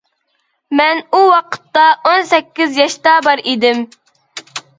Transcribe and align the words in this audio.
مەن 0.79 1.01
ئۇ 1.03 1.19
ۋاقىتتا 1.31 1.83
ئون 1.99 2.25
سەككىز 2.31 2.81
ياشتا 2.83 3.15
بار 3.29 3.45
ئىدىم. 3.53 3.87